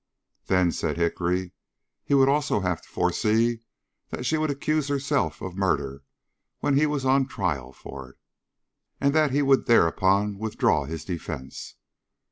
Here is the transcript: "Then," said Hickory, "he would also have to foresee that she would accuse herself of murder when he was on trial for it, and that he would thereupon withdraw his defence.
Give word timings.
"Then," 0.47 0.71
said 0.71 0.97
Hickory, 0.97 1.51
"he 2.03 2.15
would 2.15 2.27
also 2.27 2.61
have 2.61 2.81
to 2.81 2.89
foresee 2.89 3.59
that 4.09 4.25
she 4.25 4.35
would 4.35 4.49
accuse 4.49 4.87
herself 4.87 5.43
of 5.43 5.55
murder 5.55 6.01
when 6.59 6.75
he 6.75 6.87
was 6.87 7.05
on 7.05 7.27
trial 7.27 7.71
for 7.71 8.09
it, 8.09 8.15
and 8.99 9.13
that 9.13 9.29
he 9.29 9.43
would 9.43 9.67
thereupon 9.67 10.39
withdraw 10.39 10.85
his 10.85 11.05
defence. 11.05 11.75